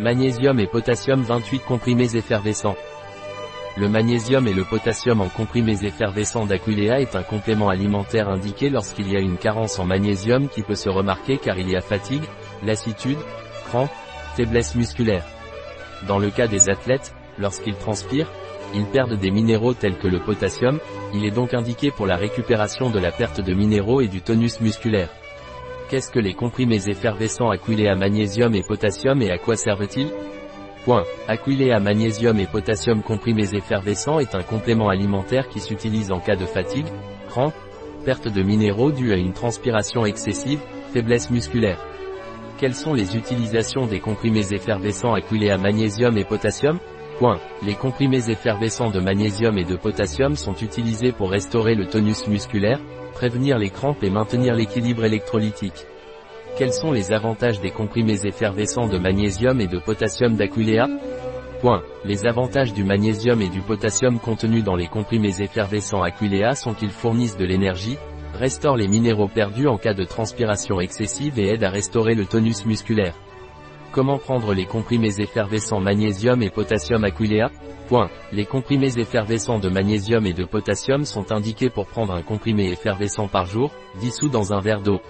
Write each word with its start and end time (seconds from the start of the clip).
Magnésium 0.00 0.58
et 0.58 0.66
potassium 0.66 1.22
28 1.22 1.60
comprimés 1.60 2.16
effervescents. 2.16 2.74
Le 3.76 3.88
magnésium 3.88 4.48
et 4.48 4.52
le 4.52 4.64
potassium 4.64 5.20
en 5.20 5.28
comprimés 5.28 5.84
effervescents 5.84 6.46
d'Aquiléa 6.46 7.00
est 7.00 7.14
un 7.14 7.22
complément 7.22 7.68
alimentaire 7.68 8.28
indiqué 8.28 8.70
lorsqu'il 8.70 9.08
y 9.12 9.16
a 9.16 9.20
une 9.20 9.36
carence 9.36 9.78
en 9.78 9.84
magnésium 9.84 10.48
qui 10.48 10.62
peut 10.62 10.74
se 10.74 10.88
remarquer 10.88 11.38
car 11.38 11.60
il 11.60 11.70
y 11.70 11.76
a 11.76 11.80
fatigue, 11.80 12.24
lassitude, 12.64 13.18
crampes, 13.66 13.92
faiblesse 14.34 14.74
musculaire. 14.74 15.24
Dans 16.08 16.18
le 16.18 16.30
cas 16.30 16.48
des 16.48 16.68
athlètes, 16.68 17.14
lorsqu'ils 17.38 17.76
transpirent, 17.76 18.32
ils 18.74 18.86
perdent 18.86 19.14
des 19.16 19.30
minéraux 19.30 19.74
tels 19.74 19.96
que 19.96 20.08
le 20.08 20.18
potassium, 20.18 20.80
il 21.14 21.24
est 21.24 21.30
donc 21.30 21.54
indiqué 21.54 21.92
pour 21.92 22.08
la 22.08 22.16
récupération 22.16 22.90
de 22.90 22.98
la 22.98 23.12
perte 23.12 23.40
de 23.40 23.54
minéraux 23.54 24.00
et 24.00 24.08
du 24.08 24.22
tonus 24.22 24.60
musculaire. 24.60 25.10
Qu'est-ce 25.94 26.10
que 26.10 26.18
les 26.18 26.34
comprimés 26.34 26.88
effervescents 26.88 27.50
Aquilea 27.50 27.94
magnésium 27.94 28.52
et 28.56 28.64
potassium 28.64 29.22
et 29.22 29.30
à 29.30 29.38
quoi 29.38 29.54
servent-ils? 29.54 30.10
Point. 30.84 31.04
Aquilea 31.28 31.78
magnésium 31.78 32.40
et 32.40 32.46
potassium 32.46 33.00
comprimés 33.00 33.54
effervescents 33.54 34.18
est 34.18 34.34
un 34.34 34.42
complément 34.42 34.88
alimentaire 34.88 35.48
qui 35.48 35.60
s'utilise 35.60 36.10
en 36.10 36.18
cas 36.18 36.34
de 36.34 36.46
fatigue, 36.46 36.88
crampes, 37.28 37.54
perte 38.04 38.26
de 38.26 38.42
minéraux 38.42 38.90
due 38.90 39.12
à 39.12 39.16
une 39.16 39.34
transpiration 39.34 40.04
excessive, 40.04 40.58
faiblesse 40.92 41.30
musculaire. 41.30 41.78
Quelles 42.58 42.74
sont 42.74 42.92
les 42.92 43.16
utilisations 43.16 43.86
des 43.86 44.00
comprimés 44.00 44.52
effervescents 44.52 45.14
Aquilea 45.14 45.58
magnésium 45.58 46.18
et 46.18 46.24
potassium? 46.24 46.80
Les 47.62 47.74
comprimés 47.74 48.28
effervescents 48.28 48.90
de 48.90 49.00
magnésium 49.00 49.56
et 49.56 49.64
de 49.64 49.76
potassium 49.76 50.34
sont 50.36 50.54
utilisés 50.56 51.12
pour 51.12 51.30
restaurer 51.30 51.74
le 51.74 51.86
tonus 51.86 52.26
musculaire, 52.26 52.80
prévenir 53.12 53.56
les 53.56 53.70
crampes 53.70 54.02
et 54.02 54.10
maintenir 54.10 54.54
l'équilibre 54.54 55.04
électrolytique. 55.04 55.86
Quels 56.58 56.72
sont 56.72 56.92
les 56.92 57.12
avantages 57.12 57.60
des 57.60 57.70
comprimés 57.70 58.26
effervescents 58.26 58.88
de 58.88 58.98
magnésium 58.98 59.60
et 59.60 59.68
de 59.68 59.78
potassium 59.78 60.34
d'Aquilea? 60.34 60.88
Point. 61.60 61.82
Les 62.04 62.26
avantages 62.26 62.74
du 62.74 62.84
magnésium 62.84 63.40
et 63.40 63.48
du 63.48 63.60
potassium 63.60 64.18
contenus 64.18 64.64
dans 64.64 64.76
les 64.76 64.88
comprimés 64.88 65.40
effervescents 65.40 66.02
Aquilea 66.02 66.54
sont 66.54 66.74
qu'ils 66.74 66.90
fournissent 66.90 67.38
de 67.38 67.46
l'énergie, 67.46 67.96
restaurent 68.34 68.76
les 68.76 68.88
minéraux 68.88 69.28
perdus 69.28 69.68
en 69.68 69.78
cas 69.78 69.94
de 69.94 70.04
transpiration 70.04 70.80
excessive 70.80 71.38
et 71.38 71.48
aident 71.50 71.64
à 71.64 71.70
restaurer 71.70 72.14
le 72.14 72.26
tonus 72.26 72.66
musculaire. 72.66 73.14
Comment 73.94 74.18
prendre 74.18 74.54
les 74.54 74.66
comprimés 74.66 75.20
effervescents 75.20 75.78
magnésium 75.78 76.42
et 76.42 76.50
potassium 76.50 77.04
Aquilea? 77.04 77.52
Point. 77.86 78.10
Les 78.32 78.44
comprimés 78.44 78.98
effervescents 78.98 79.60
de 79.60 79.68
magnésium 79.68 80.26
et 80.26 80.32
de 80.32 80.44
potassium 80.44 81.04
sont 81.04 81.30
indiqués 81.30 81.70
pour 81.70 81.86
prendre 81.86 82.12
un 82.12 82.22
comprimé 82.22 82.72
effervescent 82.72 83.28
par 83.28 83.46
jour, 83.46 83.70
dissous 84.00 84.28
dans 84.28 84.52
un 84.52 84.58
verre 84.58 84.80
d'eau. 84.80 85.00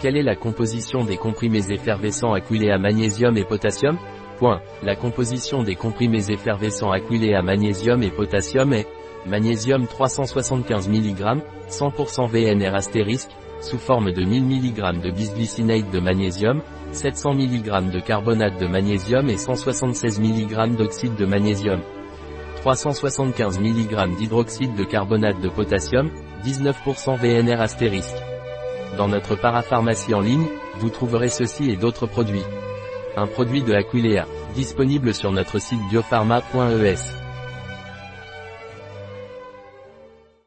Quelle 0.00 0.16
est 0.16 0.22
la 0.22 0.36
composition 0.36 1.04
des 1.04 1.16
comprimés 1.16 1.72
effervescents 1.72 2.32
Aquilea 2.32 2.78
magnésium 2.78 3.36
et 3.36 3.44
potassium? 3.44 3.98
Point. 4.38 4.60
La 4.84 4.94
composition 4.94 5.64
des 5.64 5.74
comprimés 5.74 6.30
effervescents 6.30 6.92
Aquilea 6.92 7.42
magnésium 7.42 8.04
et 8.04 8.10
potassium 8.12 8.72
est 8.72 8.86
magnésium 9.26 9.86
375 9.86 10.88
mg, 10.88 11.42
100% 11.70 12.28
VNR 12.28 12.74
astérisque, 12.74 13.30
sous 13.60 13.78
forme 13.78 14.12
de 14.12 14.24
1000 14.24 14.44
mg 14.44 15.00
de 15.00 15.10
bisglycinate 15.10 15.90
de 15.90 16.00
magnésium, 16.00 16.62
700 16.92 17.34
mg 17.34 17.90
de 17.90 18.00
carbonate 18.00 18.60
de 18.60 18.66
magnésium 18.66 19.28
et 19.28 19.36
176 19.36 20.20
mg 20.20 20.76
d'oxyde 20.76 21.14
de 21.14 21.24
magnésium. 21.24 21.80
375 22.56 23.60
mg 23.60 24.16
d'hydroxyde 24.16 24.74
de 24.74 24.84
carbonate 24.84 25.40
de 25.40 25.48
potassium, 25.48 26.10
19% 26.44 27.16
VNR 27.16 27.60
astérisque. 27.60 28.16
Dans 28.96 29.08
notre 29.08 29.36
parapharmacie 29.36 30.14
en 30.14 30.20
ligne, 30.20 30.46
vous 30.78 30.90
trouverez 30.90 31.28
ceci 31.28 31.70
et 31.70 31.76
d'autres 31.76 32.06
produits. 32.06 32.44
Un 33.16 33.26
produit 33.26 33.62
de 33.62 33.74
Aquilea, 33.74 34.26
disponible 34.54 35.14
sur 35.14 35.32
notre 35.32 35.58
site 35.58 35.80
biopharma.es. 35.90 37.21